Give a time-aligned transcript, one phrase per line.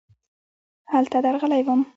[0.91, 1.81] هلته درغلی وم.